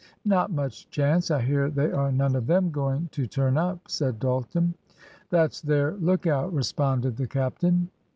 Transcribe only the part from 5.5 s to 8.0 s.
their look out," responded the captain.